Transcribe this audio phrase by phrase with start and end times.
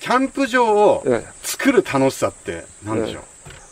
[0.00, 1.04] キャンプ場を
[1.42, 3.20] 作る楽しさって何でしょ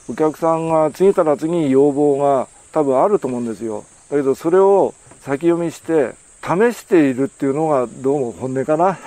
[0.09, 3.87] う、お客さんが次から次に要望が多分あると思うんですよ。
[4.11, 6.13] だけどそれを先読みして
[6.43, 8.99] 試しているっていうのがどうも本音かな。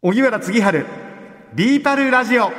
[0.00, 0.86] 荻原次春、
[1.54, 2.50] ビーパルラジオ。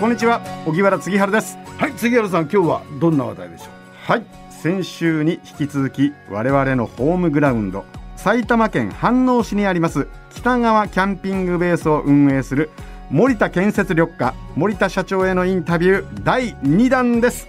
[0.00, 1.58] こんにちは、荻原次春です。
[1.76, 3.68] はい、杉原さん、今日はどんな話題でしょう？
[4.12, 7.84] はい、先週に引き続き我々のホームグラウンド、
[8.18, 12.68] 埼玉県飯能市にあります北川キャンピングベースを運営する
[13.10, 17.48] 森田建設緑化森田社長へのインタビュー第2弾です。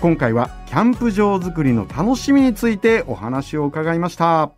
[0.00, 4.52] 今回はキャンプ場作りの楽しみについてお話を伺いました。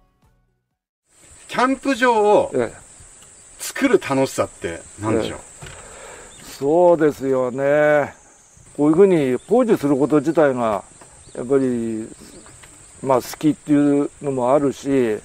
[1.47, 2.53] キャンプ場を
[3.59, 5.39] 作る楽しさって何でしょう、
[6.45, 8.15] そうですよね。
[8.77, 10.83] こういうふうに工事すること自体が
[11.35, 12.09] やっぱり
[13.03, 15.19] まあ好きっていうのもあるし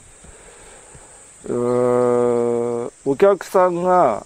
[1.49, 4.25] お客さんが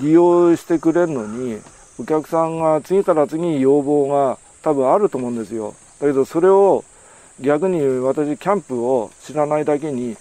[0.00, 1.60] 利用してくれるのに
[1.98, 5.74] お客さんが次から次に要望が多分あると思うんですよ。
[6.00, 6.84] だけどそれを
[7.40, 10.16] 逆に私キャンプを知らないだけに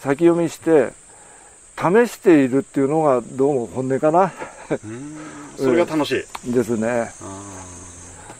[0.00, 0.92] 先読みして
[1.76, 4.32] 試しているっていうのがどうも本音かな。
[5.56, 6.52] それが楽しい。
[6.52, 7.12] ですね。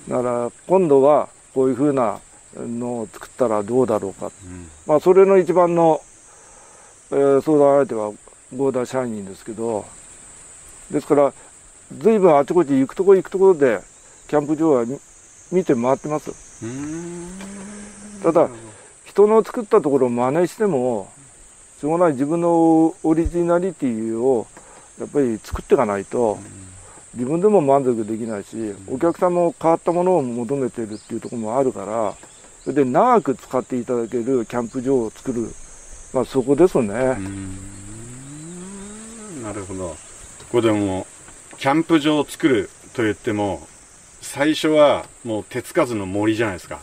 [0.09, 2.19] だから今度はこういうふうな
[2.57, 6.03] のを作ったらどうだろうか、うん、まあそれの一番の
[7.13, 8.13] えー、相談相手は
[8.57, 9.85] 合田社員ですけど
[10.91, 11.35] ですから
[11.99, 13.81] 随分あちこち行くとこ行くところで
[14.29, 14.87] キャンプ場は
[15.53, 16.33] 見て回ってます。
[18.23, 18.49] ただ
[19.05, 21.11] 人の作ったところを真似しても
[21.79, 24.47] しょうがない自分のオリジナリティを
[24.99, 26.39] やっぱり作っていかないと
[27.13, 32.15] 自分でも満足できないしお客さんも変わったものを求めてるっていうところもあるから
[32.63, 35.53] それで長く使っていただけるキャンプ場を作る
[36.13, 36.89] まあそこですね。
[39.43, 39.97] なるほど。
[40.51, 41.07] これでも、
[41.59, 43.67] キャンプ場を作ると言っても、
[44.21, 46.81] 最初はもう手つかずの森じゃないですか。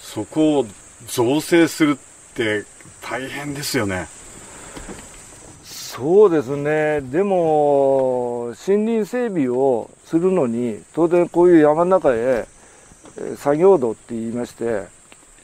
[0.00, 0.66] そこを
[1.06, 2.64] 造成するって
[3.00, 4.06] 大変ですよね。
[5.64, 7.00] そうですね。
[7.02, 12.46] でも、森林整備をするのに、当然こういう山の中へ
[13.36, 14.86] 作業道って言いまして、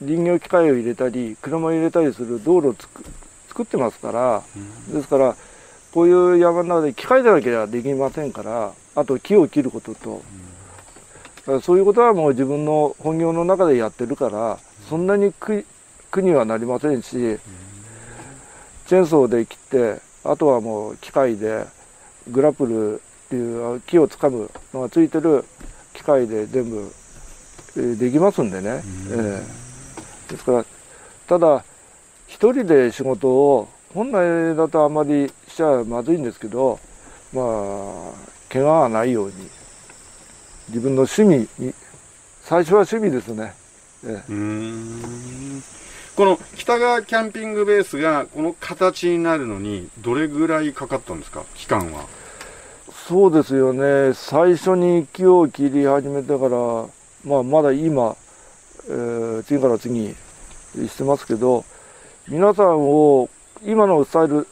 [0.01, 2.75] 林業機械を入れたり車を入れたりする道路を
[3.47, 5.35] 作ってますから、うん、ですから
[5.91, 10.21] こういう山の中で機械だらけではできませんからあと木を切ることと、
[11.47, 15.65] うん、そういうことはもう自分の本業の中でやってるからそんなに苦
[16.21, 17.39] にはなりませんし、うん、
[18.87, 21.65] チェーンソーで切ってあとはもう機械で
[22.29, 25.43] グラップルっていう木をつかむのがついてる
[25.93, 26.91] 機械で全部
[27.97, 28.81] できますんでね。
[29.11, 29.68] えー
[30.29, 30.65] ですから
[31.27, 31.63] ただ
[32.27, 36.79] 一人で仕事を本来だとあまりしちゃまずいんですけど
[37.33, 38.11] まあ
[38.51, 39.33] 怪我がないように
[40.69, 41.73] 自分の趣味に
[42.43, 43.53] 最初は趣味ですね。
[44.05, 44.33] ええ、
[46.15, 51.43] この北川キャンピングベースがこの形になるのにどれぐらいかかったんですか？
[51.55, 52.05] 期間は。
[53.07, 54.13] そうですよね。
[54.13, 56.85] 最初に木を切り始めてから、
[57.25, 58.15] まあ、まだ今
[58.89, 60.15] えー、次から次に
[60.87, 61.63] してますけど
[62.27, 63.29] 皆さんを
[63.63, 64.47] 今のスタイル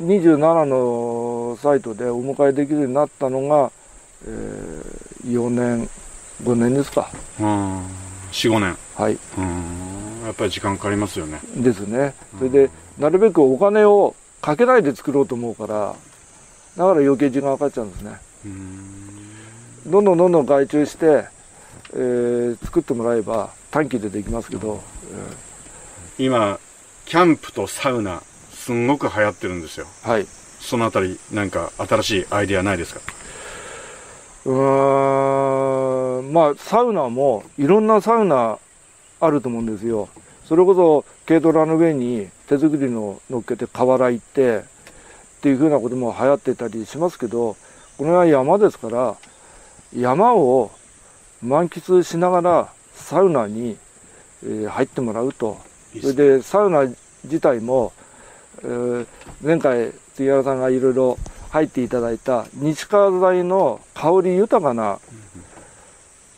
[0.00, 3.70] 27のサイトでお迎えできるようになったのが、
[4.26, 5.88] えー、4年
[6.42, 7.10] 5年ですか。
[7.38, 7.86] うん。
[8.32, 8.76] 45年。
[8.96, 9.18] はい。
[9.38, 10.24] うん。
[10.24, 11.40] やっぱり時間かかりますよね。
[11.56, 12.14] ですね。
[12.38, 15.94] それでなるべくお金をかけないで作ろうと思うから
[16.76, 18.18] だから余計時間かかっちゃうんですね。
[19.86, 21.26] どんどんどんどん外注して
[21.94, 24.82] えー、作ってもらえば短期でできますけど、
[26.18, 26.58] えー、今
[27.04, 28.22] キャンプとサウナ
[28.52, 29.86] すんごく流行ってるんですよ。
[30.02, 30.26] はい。
[30.60, 33.00] そのあたり何か新しいアイデアないですか？
[34.44, 34.52] う
[36.22, 36.32] ん。
[36.32, 38.58] まあサウナもいろんなサウナ
[39.20, 40.08] あると思うんですよ。
[40.44, 44.62] それこそ軽トラの上に手作りの乗っけて河原行ってっ
[45.40, 47.56] ていうふうなことも流行ってたりしますけど
[47.98, 49.16] これは山ですから
[49.94, 50.70] 山を
[51.42, 53.76] 満喫しながらサウナに、
[54.44, 55.58] え入ってもらうと。
[56.00, 56.88] それでサウナ
[57.24, 57.92] 自体も、
[58.62, 59.06] えー、
[59.42, 61.18] 前回杉原さんがいろいろ
[61.50, 64.98] 入っていただいた西川材の香り豊かな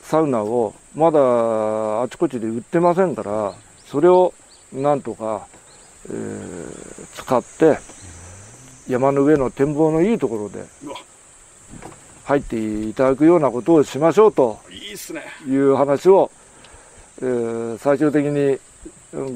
[0.03, 3.55] サウナをまだあちこちで売ってませんから
[3.87, 4.35] それを
[4.73, 5.47] なんとか、
[6.09, 7.79] えー、使って
[8.89, 10.65] 山の上の展望のいいところで
[12.25, 14.59] 入っていただくようなことをしましょうと
[15.47, 16.31] いう話を、
[17.21, 18.59] えー、最終的に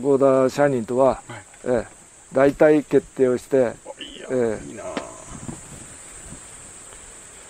[0.02, 1.87] 合田社員とは、はい、えー、
[2.32, 3.72] 大体決定をして、
[4.31, 4.82] えー、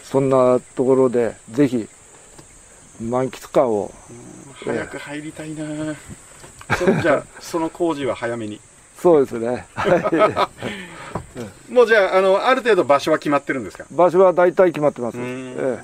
[0.05, 1.89] そんなところでぜひ
[3.01, 3.93] 満喫感を
[4.65, 5.95] 早く入りたいな。
[6.77, 8.61] そじゃあ その工事は早めに。
[9.01, 9.67] そうですね。
[11.71, 13.85] もうじゃああのある程度場所は決まってるんですか？
[13.91, 15.55] 場所は大体決まってます、うん。
[15.57, 15.79] え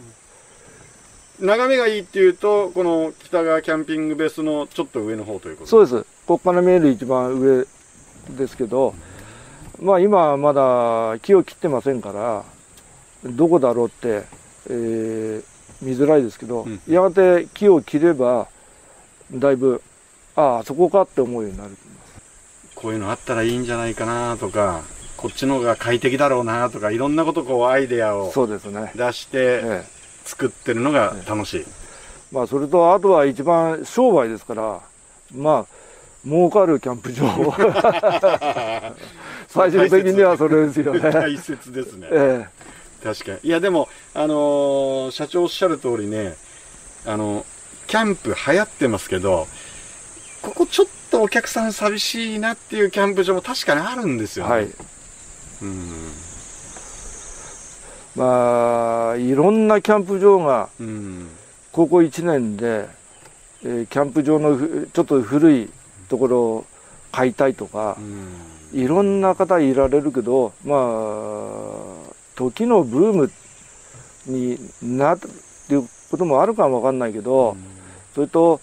[1.40, 5.68] 眺めがいいっていうとこの北川キャンピングベースのちょっと上の方ということ。
[5.68, 6.02] えそうです。
[6.26, 7.66] ここから見える一番上
[8.30, 8.94] ですけど
[9.80, 12.44] まあ今はまだ木を切ってませんから
[13.30, 14.24] どこだろうって、
[14.68, 16.80] えー見づらいですけど、うん。
[16.88, 18.48] やがて木を切れば
[19.32, 19.82] だいぶ
[20.36, 21.76] ああそこかって思うようになる
[22.74, 24.82] こういうのあったらいいんじゃないかなとか
[25.16, 29.93] こっちの方が快適だろうなとかいろんなことこうアイデアをそうですね、出してええ
[30.24, 31.64] 作ってるのが楽しい、
[32.32, 34.80] まあそれとあとは一番商売ですから
[35.32, 35.84] まあ
[36.26, 37.24] 儲かるキャンプ場
[39.48, 42.08] 最終的にはそれですよね、大切ですね。
[42.10, 42.46] え
[43.02, 43.38] 確かに。
[43.42, 46.34] いやでもあのー社長おっしゃる通りね
[47.04, 47.44] あの
[47.86, 49.46] キャンプ流行ってますけど
[50.40, 54.70] ここちょっとお客さん寂しいなっていうキャンプ場も確かにあるんですよね、えはい。
[55.62, 56.33] うん
[58.16, 61.28] まあいろんなキャンプ場がうん。
[61.72, 62.88] ここ1年で、
[63.64, 65.70] えーキャンプ場のふちょっと古い
[66.08, 66.66] ところを
[67.10, 68.80] 買いたいとかう、ん。
[68.80, 73.30] いろんな方いられるけどまあ時のブーム
[74.26, 75.20] になるっ
[75.68, 77.56] ていうこともあるかもわかんないけど、
[78.14, 78.60] それと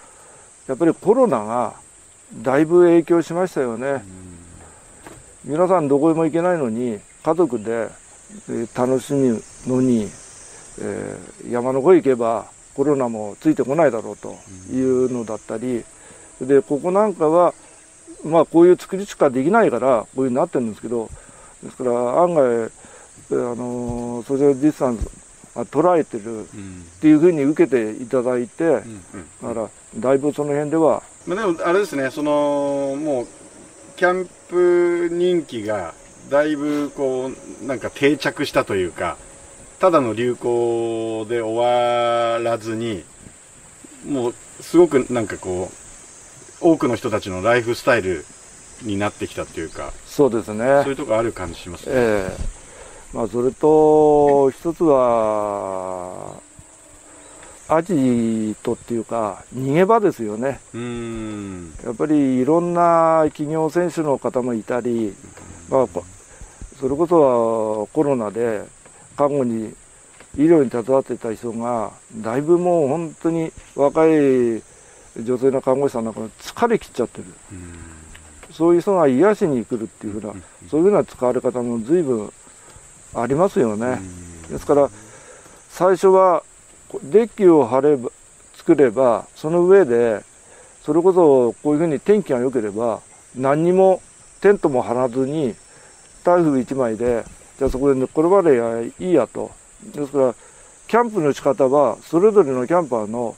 [0.68, 1.74] やっぱりコロナが
[2.42, 4.04] だいぶ影響しましたよね。
[5.44, 7.89] 皆さんどこへも行けないのに家族でえー
[8.75, 10.10] 楽しむのに、
[10.80, 12.45] えー山の方へ行けば
[12.75, 14.36] コロナもついてこないだろうと
[14.72, 15.83] いうのだったり
[16.39, 17.54] でここなんかは
[18.24, 21.10] まあこういう作りしかできないからこういうふうになってるんですけど
[21.63, 21.92] ですから
[22.22, 22.72] 案外、えー
[23.31, 25.06] あのーソーシャルディスタンス
[25.56, 26.45] が捉えてるうんっ
[27.01, 31.04] ていうふうに受けていただいてだからだいぶその辺では。
[31.28, 33.28] まあ、でもあれですねそのもう
[33.98, 35.94] キャンプ人気が
[36.31, 37.30] だいぶこ
[37.62, 39.18] うなんか定着したというか
[39.80, 43.04] ただの流行で終わらずに
[44.07, 45.75] もうすごくなんかこう
[46.62, 48.25] 多くの人たちのライフスタイル
[48.83, 50.66] になってきたっていうかそうですね。
[50.83, 52.38] そういうとこある感じしますね、ええ。
[53.13, 56.39] まあそれと一つは
[57.68, 60.62] アジトっていうか逃げ場ですよね。
[60.74, 61.74] うーん。
[61.83, 65.13] やっぱりいろんな企業選手の方もいたり、
[65.69, 66.06] まあ、こ
[66.81, 68.63] それこそはコロナで
[69.16, 69.72] 看護に
[70.36, 74.63] 医療に携わっていた人がだいぶもう本当に若い
[75.22, 77.25] 女性の看護師さんなんか疲れ切っちゃってる。
[78.51, 80.33] そういう人が癒しに来るっていうふうな
[80.69, 82.33] そういうふうな使われ方も随分
[83.13, 84.00] ありますよね。
[84.50, 84.89] ですから
[85.69, 86.44] 最初は
[87.04, 88.10] デッキを張れば
[88.56, 90.24] 作ればその上で
[90.83, 93.01] それこそこういうふうに天気が良ければ
[93.36, 94.01] 何にも
[94.42, 95.56] テントも張らずに
[96.23, 97.25] 台風一枚で
[97.57, 99.51] じゃあそこで寝っ転ばれやいいやと。
[99.94, 100.35] ですから
[100.88, 103.35] キャンプの仕方はそれぞれのキャンパーの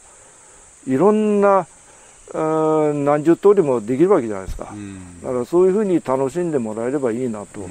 [0.88, 1.68] いろんな
[2.32, 4.74] うーん何十通りもできるわけじゃないですか。
[5.22, 7.70] だからそういうふうに楽しんでもらえればいいなと、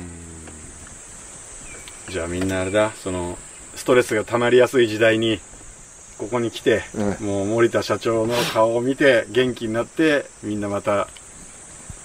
[2.09, 3.39] じゃあみんなあれだその
[3.75, 5.41] ストレスが溜まりやすい時代に
[6.19, 11.09] ここに来て、えもう森田社長の顔を見て元気になってみんなまた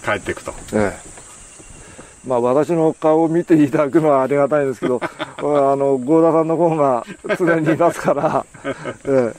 [0.03, 0.53] 帰っていくと。
[0.73, 1.16] ええ
[2.27, 5.41] まあ私の顔を見ていただくのはありがたいですけど あ
[5.75, 7.05] の合田さんの方が
[7.37, 8.45] 常にいますから、
[9.05, 9.33] え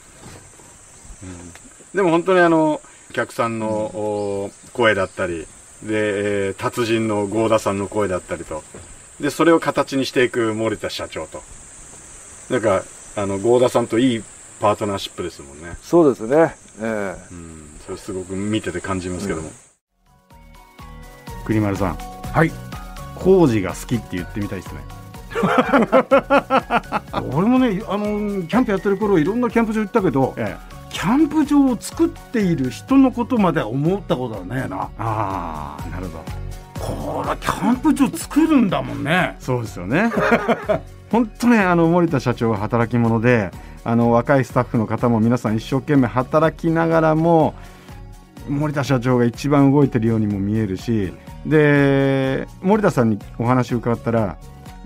[1.94, 2.80] でも本当にあの
[3.10, 5.46] お客さんのお声だったり
[5.82, 5.88] で、
[6.48, 8.64] えー達人の合田さんの声だったりと。
[9.20, 11.42] でそれを形にしていく森田社長と。
[12.50, 12.84] なんか
[13.16, 14.22] あの合田さんといい
[14.60, 15.70] パートナーシップですもんね。
[15.72, 17.16] えそうですね、ええ。
[17.32, 17.80] うん。
[17.84, 19.50] それすごく見てて感じますけども、
[21.46, 21.98] 栗丸さん。
[22.32, 22.67] はい
[23.18, 24.80] 工事が好きって言ってみたいですね。
[27.34, 30.56] 俺もねあのキャンプやってる頃いろんなキャンプ場行ったけどえ
[30.90, 34.88] キャンプ場を作っている人のことまでは思ったことはねえな。
[34.98, 36.48] ああなるほど。
[36.78, 39.36] これキャンプ場作るんだもんね。
[39.38, 40.10] そうですよね。
[41.10, 43.50] 本当ねあの森田社長は働き者で
[43.84, 47.54] あの若いスタッフの方も皆さん一生懸命働きながらも
[48.48, 51.12] 森田社長が一番動いてるようにも見えるし
[51.46, 54.36] で森田さんにお話を伺ったら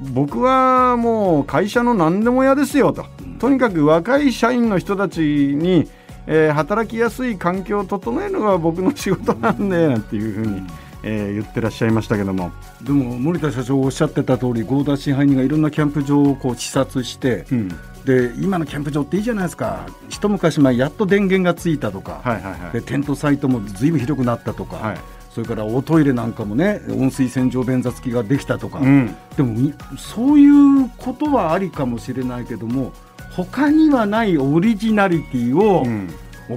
[0.01, 3.07] 僕はもう会社の何でも屋ですよと、
[3.39, 5.89] とにかく若い社員の人たちに、
[6.27, 10.63] えー働きやすい環境を整えるのが僕の仕事なんでなんていうふうに、
[11.05, 17.69] えー言ってらっしゃいましたけども、でも森田社長おっしゃってた通り合田支配人がいろんなキャンプ場をこう視察してうん。
[18.05, 19.87] で今のキャンプ場っていいじゃないですか。
[20.09, 22.73] 一昔前やっと電源がついたとか、はいはいはい。
[22.73, 24.99] でテントサイトもずいぶん広くなったとか、はい
[25.35, 29.17] それからおトイレなんかもね温水洗浄便座付きができたとか、うん。
[29.37, 32.93] でもみそういうことはありかもしれないけども
[33.35, 35.87] 他にはないオリジナリティを、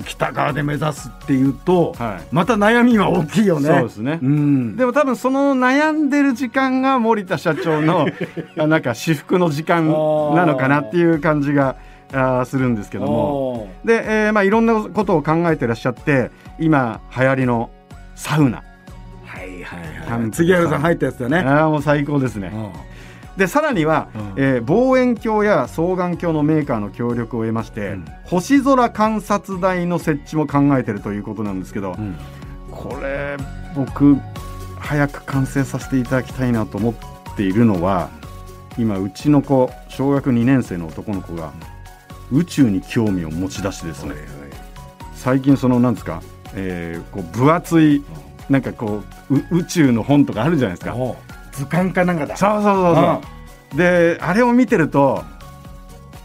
[0.06, 2.28] 北側で目指すっていうと、はい。
[2.32, 3.70] また悩みは大きいよね。
[3.70, 4.20] そうですね。
[4.22, 8.08] うん、でも多分その悩んでる時間が森田社長の
[8.60, 11.78] あなんか至福の時間なのかなっていう感じが
[12.12, 13.70] あーするんですけども。
[13.86, 16.30] で、えーまあ、いろんなことを考えてらっしゃって
[16.60, 17.70] 今流行りの
[18.16, 18.64] サウナ。
[19.26, 21.38] はいはいキャンプ杉原さん入ったやつだね。
[21.40, 22.52] あーもう最高ですね。
[23.38, 24.34] でさらには、うん。
[24.38, 28.06] えー望遠鏡や双眼鏡のメーカーの協力を得まして、うん。
[28.24, 32.16] 星空観察台の設置も考えてるということなんですけど、うん。
[32.72, 33.38] これ
[33.76, 34.18] 僕
[34.80, 38.10] 早く完成させていただきたいなと思っているのは
[38.78, 41.54] 今うちの子小学2年生の男の子が
[42.32, 44.16] 宇宙に興味を持ち出してですね。
[45.14, 46.22] 最近そのなんですか、
[46.56, 48.04] えーこう分厚い
[48.50, 50.96] なんかこうう宇宙の本とかあるじゃないですか。
[51.52, 52.36] 図鑑かなんかだ。
[52.38, 53.22] そうそうそうそ
[53.74, 53.78] う。
[53.78, 55.24] であれを見てると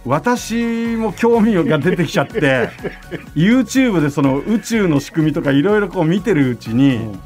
[0.05, 2.71] 私も興味が出てきちゃって
[3.35, 7.21] YouTube でその宇宙の仕組みとかいろいろこう見てるうちに、うん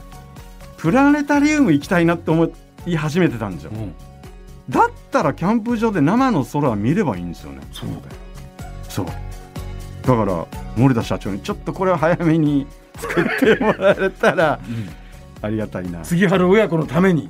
[0.76, 2.50] プラネタリウム行きたいなって思
[2.84, 3.94] い始めてたんですよ、うん
[4.68, 8.00] だったらキャンプ場で生の空見ればいいんですよねそうだよ。
[8.86, 9.12] そうだ
[10.14, 10.46] から
[10.76, 12.66] 森田社長にちょっとこれを早めに
[12.98, 14.60] 作ってもらえたら
[15.42, 16.04] ありがたいな。
[16.04, 17.28] 杉原親子のために。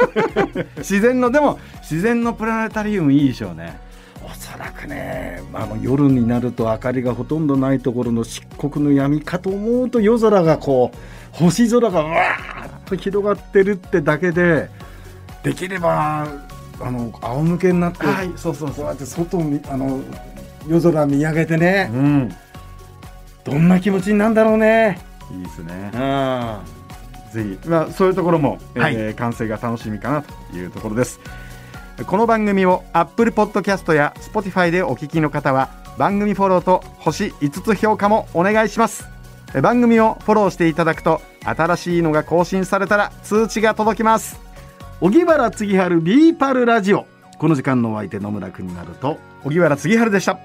[0.78, 3.78] 自然のでも自然のプラネタリウムいいでしょうね。
[4.24, 10.96] おそらくね、まあ、夜になると明かりがほとんどないところの漆黒の闇かと思うと夜空がこう
[11.30, 14.68] 星空がわーっと広がってるってだけで
[15.44, 16.26] できれば
[16.80, 19.38] あの仰向けになって、はいそうそうこうやって外
[19.68, 20.00] あの
[20.66, 22.36] 夜空見上げてね、うん
[23.46, 24.98] どんな気持ちになるんだろうね。
[25.32, 25.90] いいですね。
[25.94, 26.60] あ
[27.32, 28.94] ぜひ、まあ、そういうところも、はい。
[28.96, 31.20] えー完成が楽しみかなというところです。
[32.06, 39.08] この番組を Apple Podcast や Spotify でお聞きの方は番組フォローと星5つ評価もお願いします。
[39.54, 44.40] え番組をフォローしていただくと新しいのが更新されたら通知が届きます。
[45.00, 47.06] 荻原次春リーパルラジオ。
[47.38, 50.38] この時間のお相手野村君になると荻原次春でした